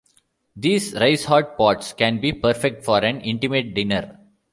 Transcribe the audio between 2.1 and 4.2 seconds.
be perfect for an intimate dinner.